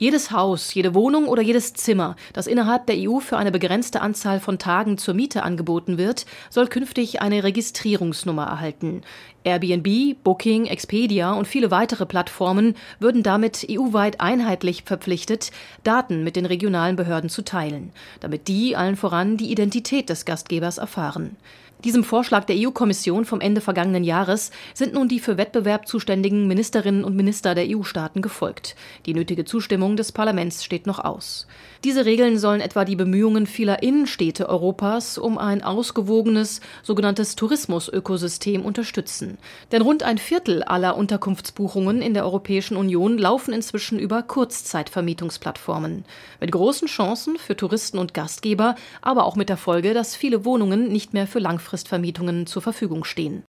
[0.00, 4.40] Jedes Haus, jede Wohnung oder jedes Zimmer, das innerhalb der EU für eine begrenzte Anzahl
[4.40, 9.02] von Tagen zur Miete angeboten wird, soll künftig eine Registrierungsnummer erhalten.
[9.44, 15.50] Airbnb, Booking, Expedia und viele weitere Plattformen würden damit EU-weit einheitlich verpflichtet,
[15.84, 20.78] Daten mit den regionalen Behörden zu teilen, damit die allen voran die Identität des Gastgebers
[20.78, 21.36] erfahren.
[21.84, 27.04] Diesem Vorschlag der EU-Kommission vom Ende vergangenen Jahres sind nun die für Wettbewerb zuständigen Ministerinnen
[27.04, 28.76] und Minister der EU-Staaten gefolgt.
[29.06, 31.46] Die nötige Zustimmung des Parlaments steht noch aus.
[31.82, 39.38] Diese Regeln sollen etwa die Bemühungen vieler Innenstädte Europas um ein ausgewogenes sogenanntes Tourismusökosystem unterstützen.
[39.72, 46.04] Denn rund ein Viertel aller Unterkunftsbuchungen in der Europäischen Union laufen inzwischen über Kurzzeitvermietungsplattformen.
[46.38, 50.92] Mit großen Chancen für Touristen und Gastgeber, aber auch mit der Folge, dass viele Wohnungen
[50.92, 53.42] nicht mehr für Langfristvermietungen zur Verfügung stehen.